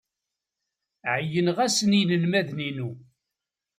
Ɛeyyneɣ-asen 1.13 1.91
i 1.95 1.99
yinelmaden-inu. 1.99 2.89